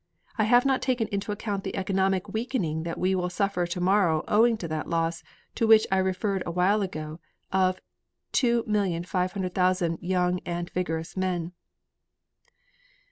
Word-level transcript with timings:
I 0.35 0.45
have 0.45 0.65
not 0.65 0.81
taken 0.81 1.07
into 1.09 1.31
account 1.31 1.63
the 1.63 1.75
economic 1.75 2.27
weakening 2.27 2.81
that 2.81 2.97
we 2.97 3.13
will 3.13 3.29
suffer 3.29 3.67
tomorrow 3.67 4.23
owing 4.27 4.57
to 4.57 4.67
that 4.67 4.89
loss, 4.89 5.23
to 5.53 5.67
which 5.67 5.85
I 5.91 5.97
referred 5.97 6.41
a 6.43 6.49
while 6.49 6.81
ago, 6.81 7.19
of 7.51 7.79
2,500,000 8.33 9.99
young 10.01 10.39
an 10.43 10.65
vigorous 10.73 11.15
men." 11.15 11.51